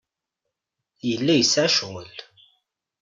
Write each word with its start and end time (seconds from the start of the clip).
Yella 1.09 1.33
yesɛa 1.35 1.69
ccɣel. 1.73 2.13